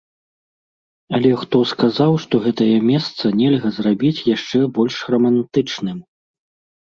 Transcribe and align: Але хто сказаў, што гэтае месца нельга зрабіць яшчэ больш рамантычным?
Але 1.17 1.31
хто 1.41 1.57
сказаў, 1.71 2.13
што 2.23 2.35
гэтае 2.45 2.71
месца 2.91 3.23
нельга 3.41 3.69
зрабіць 3.77 4.25
яшчэ 4.35 4.59
больш 4.81 4.95
рамантычным? 5.17 5.97